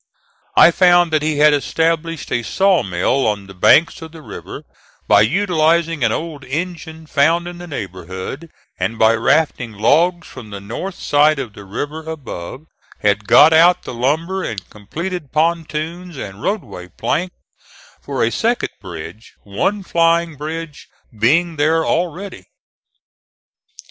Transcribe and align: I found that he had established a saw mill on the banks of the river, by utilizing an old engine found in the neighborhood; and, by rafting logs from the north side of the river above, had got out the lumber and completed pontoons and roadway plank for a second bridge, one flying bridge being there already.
I 0.57 0.71
found 0.71 1.13
that 1.13 1.21
he 1.21 1.37
had 1.37 1.53
established 1.53 2.31
a 2.31 2.41
saw 2.41 2.81
mill 2.81 3.27
on 3.27 3.45
the 3.45 3.53
banks 3.53 4.01
of 4.01 4.11
the 4.13 4.23
river, 4.23 4.63
by 5.07 5.21
utilizing 5.21 6.03
an 6.03 6.11
old 6.11 6.43
engine 6.45 7.05
found 7.05 7.47
in 7.47 7.59
the 7.59 7.67
neighborhood; 7.67 8.49
and, 8.79 8.97
by 8.97 9.13
rafting 9.13 9.73
logs 9.73 10.27
from 10.27 10.49
the 10.49 10.59
north 10.59 10.95
side 10.95 11.37
of 11.37 11.53
the 11.53 11.63
river 11.65 12.09
above, 12.09 12.65
had 13.01 13.27
got 13.27 13.53
out 13.53 13.83
the 13.83 13.93
lumber 13.93 14.43
and 14.43 14.67
completed 14.71 15.31
pontoons 15.31 16.17
and 16.17 16.41
roadway 16.41 16.87
plank 16.87 17.31
for 18.01 18.23
a 18.23 18.31
second 18.31 18.71
bridge, 18.81 19.35
one 19.43 19.83
flying 19.83 20.35
bridge 20.35 20.87
being 21.15 21.57
there 21.57 21.85
already. 21.85 22.45